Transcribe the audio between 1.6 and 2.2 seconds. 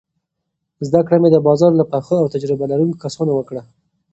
له پخو